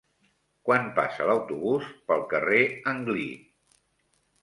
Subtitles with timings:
[0.69, 2.65] Quan passa l'autobús pel carrer
[2.97, 3.31] Anglí?